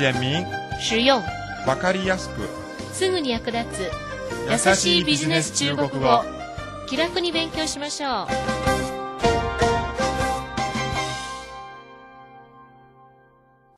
[0.00, 0.46] 简明、
[0.80, 1.22] 实用、
[1.66, 2.48] わかりやすく、
[2.90, 3.90] すぐに役立つ。
[4.50, 6.24] 優しいビジネス中国語。
[6.88, 8.26] 気楽に勉強しましょう。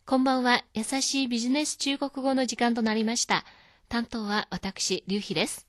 [0.07, 0.63] こんばんは。
[0.75, 3.45] 優しいビジネス中国語の時間となりました。
[3.89, 5.67] 担当は私劉飛です。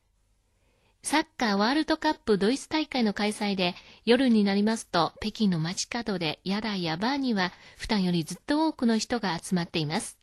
[1.01, 3.73] サッカーワールドカップドイツ大会の開催で
[4.05, 10.22] 夜になりますと北京の街角で屋台やバーには普段よりずっと多くの人が集まっています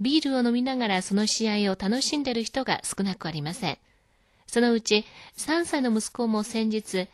[0.00, 3.78] ビールを飲みながらその試合を楽しんでいる人が少なくありません
[4.46, 5.04] そのうち
[5.36, 7.08] 3歳の息子も先日、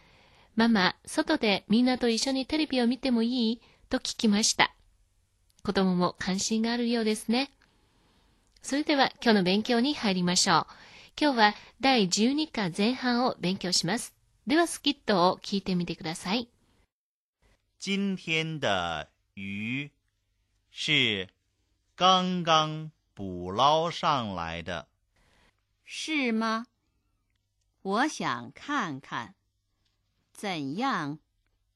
[0.56, 3.60] ママ、外でみんなと一緒にテレビを見てもいい？
[3.88, 4.74] と聞きました。
[5.64, 7.50] 子供も関心があるようですね。
[8.62, 10.66] それでは今日の勉強に入りましょう。
[11.18, 14.14] 今日は第12課前半を勉強します。
[14.46, 16.48] ではスキットを聞いてみてください。
[17.78, 19.90] 今天的鱼
[20.70, 21.28] 是
[21.99, 24.87] 刚刚捕捞上来的。
[25.85, 26.65] 是吗？
[27.81, 29.35] 我想看看，
[30.33, 31.19] 怎样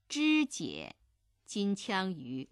[0.08, 0.96] 肢解
[1.46, 2.50] 金枪鱼，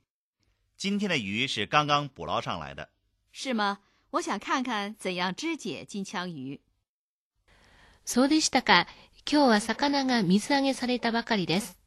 [0.78, 2.90] 今天的鱼是刚刚捕捞上来的。
[3.32, 3.80] 是吗？
[4.12, 6.62] 我想看看怎样肢解金枪鱼。
[8.06, 8.88] そうでしたか。
[9.30, 11.78] 今日は魚が水揚げされたばかりです。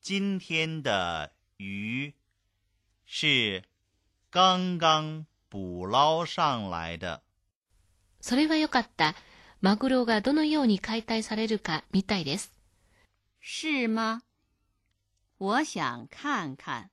[0.00, 2.14] 今天的鱼
[3.04, 3.64] 是
[4.35, 7.21] 刚刚捕捞上来的。
[8.19, 9.15] それはよかった。
[9.61, 12.51] マグロがどのように解体されるかみたいです。
[13.41, 14.23] 是吗？
[15.39, 16.89] 我想看看，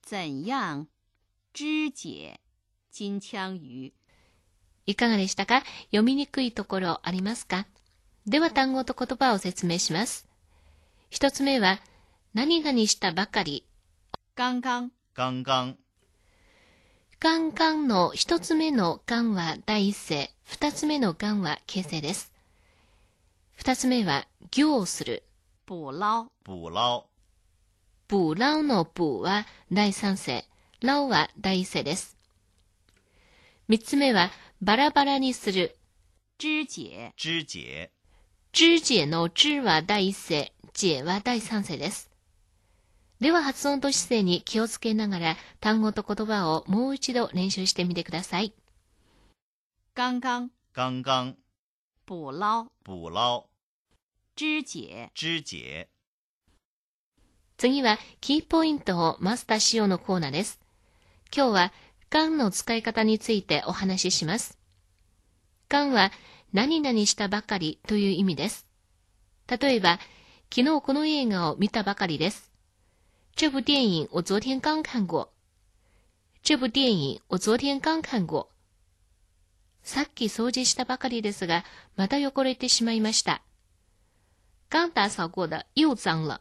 [0.00, 0.86] 怎样
[1.52, 2.40] 肢解
[2.92, 3.92] 金枪鱼？
[4.86, 5.62] いかがでしたか？
[5.90, 7.66] 読みにくいところありますか？
[8.24, 10.26] では単語と言葉を説明します。
[11.10, 11.78] 一つ目は、
[12.32, 13.66] 何々したばかり。
[14.34, 15.76] 刚刚刚刚
[17.20, 22.32] カンカンの一つ目のカンは第一声、二つ目のカンは形声です。
[23.56, 25.24] 二つ目は、行する。
[25.66, 27.06] 捕捞，捕捞
[28.08, 30.44] 捕捞の捕は第三声、
[30.80, 32.16] 捞は第一声です。
[33.66, 34.30] 三つ目は、
[34.62, 35.76] バラバラにする。
[36.38, 37.90] 肢解肢
[38.52, 42.07] 解肢解の肢は第一声、解は第三声です。
[43.20, 48.54] では発音と姿勢に気をつけながら単語と言葉をもう一度練習してみてください。
[49.94, 51.34] 刚刚刚刚
[52.06, 53.46] 捕捞捕捞
[54.36, 55.88] 肢解肢解
[57.56, 60.60] 次はキーポイントをマスターしようのコーナーです。
[61.34, 61.72] 今日は
[62.10, 64.56] ガンの使い方についてお話しします。
[65.68, 66.12] ガンは
[66.52, 68.68] 何々したばかりという意味です。
[69.48, 69.98] 例えば、
[70.54, 72.47] 昨日この映画を見たばかりです。
[73.38, 75.32] 这部电影我昨天刚看过。
[76.42, 78.48] 这部电影我昨天刚看过。
[79.84, 83.42] さっき掃除したばかりですが、また汚れてしまいました。
[84.68, 86.40] 刚打扫过的又脏了。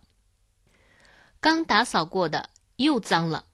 [1.40, 3.46] 刚打扫过的又脏了。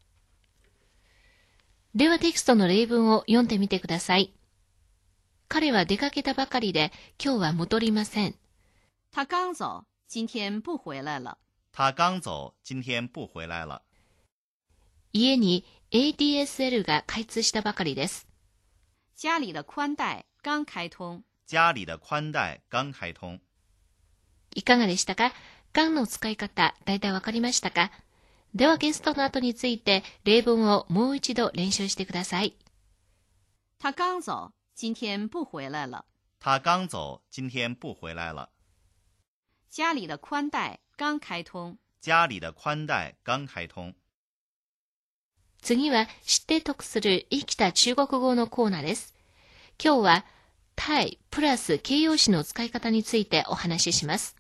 [1.94, 4.34] ではテキストの例文を読んでみてください。
[5.50, 8.36] 彼は出かけたばかりで今日は戻りません。
[9.12, 11.38] 他刚走，今天不回来了。
[11.76, 13.82] 他刚走，今天不回来了。
[15.12, 18.28] 家に ADSL が開通したばかりです。
[19.18, 23.40] 家里的宽带刚开通，家里的宽带刚开通。
[24.54, 25.34] いかがでしたか？
[25.74, 27.90] ガンの使い方、だいたいわかりましたか？
[28.54, 32.56] ではゲストの後について例文をもう一度練習してください。
[33.80, 36.06] 他刚走，今天不回来了。
[36.40, 38.52] 他刚走，今天不回来了。
[39.72, 43.96] 家里的宽带刚开通，家里的宽带刚开通。
[45.60, 49.16] 次は知って得する生きた中国語のコーナーです。
[49.84, 50.26] 今日は、
[50.76, 54.36] 対プラス形容詞の使い方についてお話しします。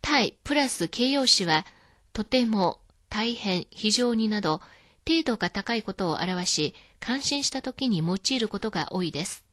[0.00, 1.66] 対プラス形容詞は、
[2.14, 2.80] とても、
[3.10, 4.62] 大変、非常になど、
[5.06, 9.44] 程度が高いことを表し、感心した時に用いることが多いです。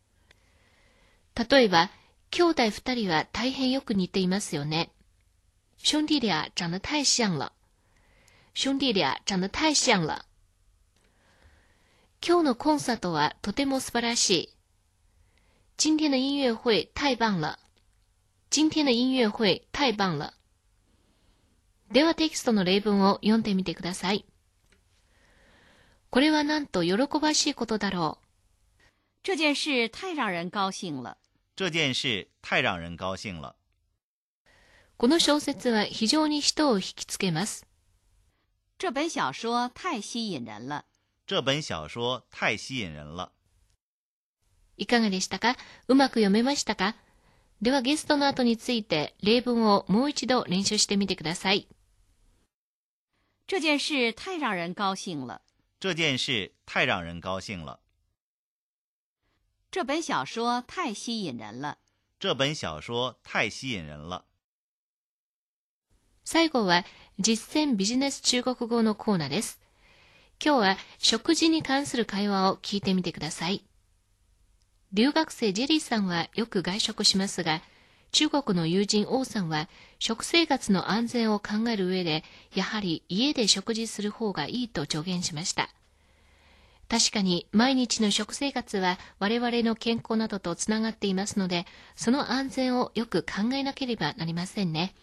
[1.49, 1.89] 例えば、
[2.31, 4.91] 兄弟二人は大変よく似ていますよね。
[5.78, 7.52] 兄弟俩長得太像了。
[8.54, 10.26] 兄弟俩長得太像了。
[12.20, 14.48] 今日のコンサートはとても素晴らしい。
[15.76, 17.58] 今天的音乐会太棒了。
[18.50, 20.34] 今天的音乐会太棒了。
[21.90, 24.26] ではテキストの例文を読んでみてください。
[26.10, 28.18] これはなんと喜ばしいことだろ
[29.22, 31.16] 这件事太让人高兴了。
[31.56, 33.56] 这件事太让人高兴了。
[34.95, 34.97] う。
[34.97, 37.67] この小説は非常に人を引きつけます。
[38.77, 40.85] 这本小说太吸引人了。
[41.27, 43.31] 这本小说太吸引人了。
[44.77, 45.55] いかがでしたか？
[45.87, 46.95] うまく読めましたか？
[47.61, 51.67] ではゲストの後について例文をもう一度練習してみてください。
[53.47, 55.41] 这件事太让人高兴了。
[55.79, 57.79] 这件事太让人高兴了。
[59.71, 61.77] 这本小说太吸引人了。
[62.19, 64.25] 这本小说太吸引人了。
[66.27, 66.83] 最後は
[67.19, 69.59] 実践ビジネス中国語のコーナーです。
[70.43, 73.63] 今日は食事に関する会話を聞いてみてください。
[74.91, 77.61] 留学生ジェリーさんはよく外食しますが、
[78.11, 79.69] 中国の友人王さんは
[79.99, 82.23] 食生活の安全を考える上で、
[82.55, 85.69] やはり家で食事する方がいいと助言しました。
[86.89, 94.95] 確かに毎日の食生活は我々の健康などとつながっていますので、その安全をよく考えなければなりませんね。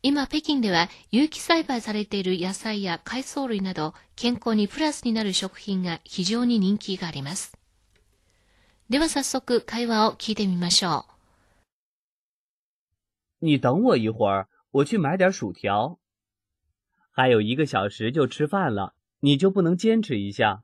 [0.00, 7.52] 今、北京では有機栽培されている野菜や海藻類など健康にプラスになる食品が非常に人気があります。
[8.88, 11.14] では早速会話を聞いてみましょう。
[13.40, 15.98] 你等我一会儿，我去买点薯条。
[17.10, 20.62] 还有一个小时就吃饭了，你就不能坚持一下？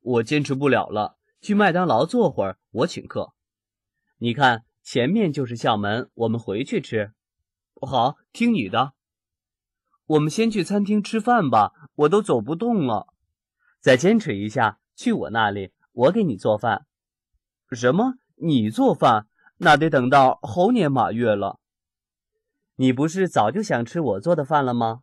[0.00, 3.34] 我坚持不了了，去麦当劳坐会儿，我请客。
[4.16, 7.12] 你看，前面就是校门，我们回去吃。
[7.84, 8.92] 好，听你的。
[10.06, 13.08] 我们先去餐厅吃饭吧，我都走不动了。
[13.80, 16.86] 再坚持一下，去我那里，我给你做饭。
[17.70, 18.14] 什么？
[18.36, 19.26] 你做饭？
[19.58, 21.60] 那得等到猴年马月了。
[22.76, 25.02] 你不是早就想吃我做的饭了吗？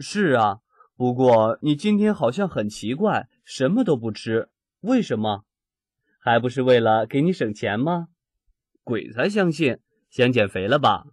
[0.00, 0.60] 是啊，
[0.96, 4.50] 不过你今天好像很奇怪，什么都不吃，
[4.80, 5.44] 为什么？
[6.18, 8.08] 还不是为了给你省钱吗？
[8.82, 9.78] 鬼才相信！
[10.10, 11.06] 想减肥了吧？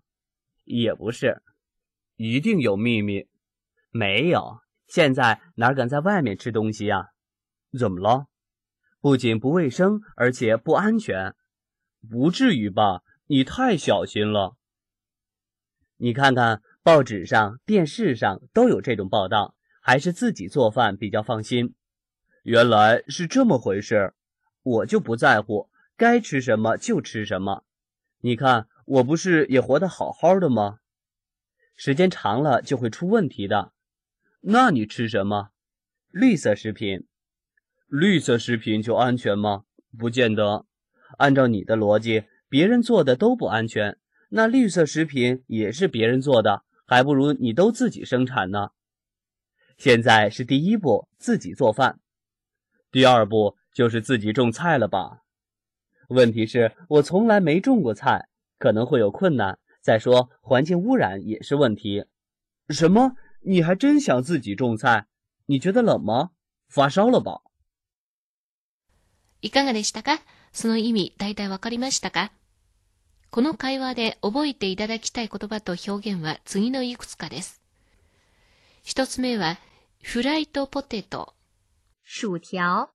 [0.65, 1.41] 也不是，
[2.17, 3.27] 一定有秘密。
[3.91, 7.12] 没有，现在哪敢在外面吃东西呀？
[7.79, 8.27] 怎么了？
[9.00, 11.35] 不仅不卫生，而且不安全，
[12.09, 13.03] 不至于吧？
[13.27, 14.57] 你太小心了。
[15.97, 21.73] 你看看报纸上、电视上都有这种报道，还是自己做饭比较放心。
[22.44, 24.13] 原来是这么回事，
[24.61, 27.63] 我就不在乎，该吃什么就吃什么。
[28.19, 30.77] 你看，我不是也活得好好的吗？
[31.75, 33.73] 时间长了就会出问题的。
[34.41, 35.49] 那你吃什么？
[36.11, 37.07] 绿色食品。
[37.87, 39.63] 绿色食品就安全吗？
[39.97, 40.65] 不见得。
[41.17, 43.97] 按照你的逻辑，别人做的都不安全，
[44.29, 48.69] 那绿色食品也是别人做的，还不如你都自己生产呢。
[49.77, 51.99] 现在是第一步，自己做饭。
[52.91, 55.23] 第二步就是自己种菜了吧？
[56.09, 58.27] 问题是，我从来没种过菜，
[58.57, 59.57] 可能会有困难。
[59.81, 62.06] 再说，环境污染也是问题。
[62.69, 63.16] 什么？
[63.42, 65.06] 你还真想自己种菜？
[65.46, 66.31] 你觉得冷吗？
[66.68, 67.42] 发烧了吧？
[69.42, 70.22] いかがでしたか？
[70.52, 72.31] その意味、大体わかりましたか？
[73.30, 77.62] この会話で覚えていただきたい言葉と表現は次のいくつかです。
[78.81, 79.57] 一つ目は、
[80.02, 81.36] フライトポテト。
[82.04, 82.90] 薯条。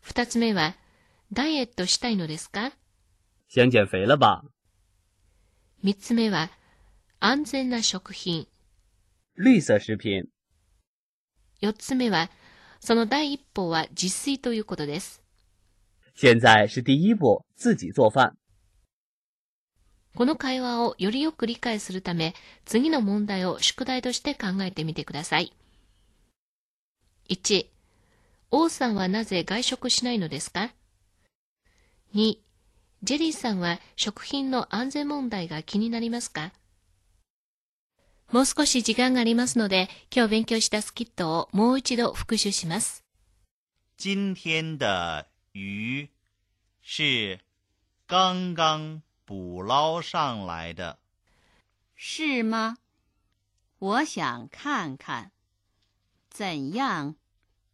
[0.00, 0.76] 二つ目は、
[1.32, 2.72] ダイエットしたいのですか？
[3.52, 4.44] 想减肥了吧？
[5.82, 6.50] 三つ目は、
[7.18, 8.46] 安全な食品。
[9.34, 10.28] 绿色食品。
[11.60, 12.30] 四つ目は、
[12.78, 15.20] その第一歩は自炊ということです。
[16.14, 18.34] 現在是第一步、自己做飯。
[20.14, 25.52] この会話をよりよく理解するため、次の問題を宿題として考えてみてください。
[27.28, 27.66] 1、
[28.52, 30.72] 王さんはなぜ外食しないのですか
[32.14, 32.38] ?2、
[33.02, 36.52] ジェリーさんは食品の安全問題が気になりますか？
[38.30, 43.02] もう少し時間がありますので、今日勉強したスキットをもう一度復習します。
[43.96, 46.10] 今天的鱼
[46.82, 47.40] 是
[48.06, 50.98] 刚刚捕捞上来的。
[51.96, 52.76] 是吗？
[53.78, 55.30] 我想看看，
[56.28, 57.16] 怎样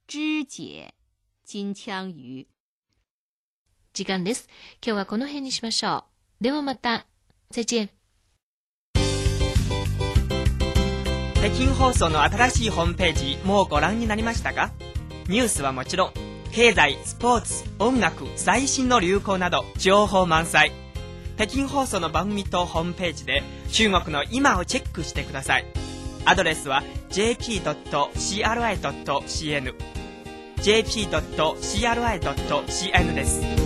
[0.06, 0.94] 肢解
[1.42, 2.46] 金枪鱼。
[3.96, 4.48] 時間です。
[4.86, 6.04] 今日はこの辺にしましょ
[6.40, 6.44] う。
[6.44, 7.06] ではまた。
[7.50, 7.88] 再见。
[11.34, 14.70] 北京放送の新しいホームページもうご覧になりましたか？
[15.28, 16.12] ニュースはもちろん
[16.52, 20.72] 経済スポーツ音楽最新の流行など情報満載
[21.36, 25.64] 北京放送の番組とホームページで中国の今をチェックしてください
[26.24, 28.14] アドレスは jp.cri.cn
[30.62, 31.14] jp.cri.cn
[33.14, 33.65] です